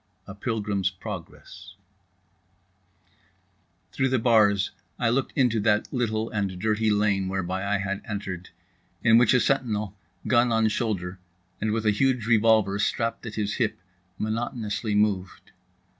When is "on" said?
10.51-10.69